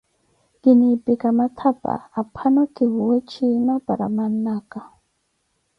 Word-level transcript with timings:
kinnipikha 0.61 1.29
mathapa 1.39 1.93
aphano 2.21 2.61
kivuwe 2.75 3.17
chiima 3.29 3.75
para 3.85 4.05
mannakha. 4.15 4.81